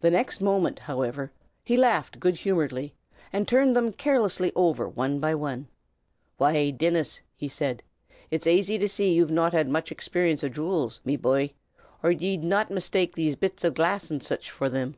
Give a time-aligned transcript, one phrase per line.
[0.00, 1.30] The next moment, however,
[1.62, 2.94] he laughed good humoredly
[3.32, 5.68] and turned them carelessly over one by one.
[6.36, 7.80] "Why, Dinnis," he said,
[8.32, 11.50] "'tis aisy to see that ye've not had mich expeerunce o' jew'ls, me bye,
[12.02, 14.96] or ye'd not mistake these bits o' glass an' sich fer thim.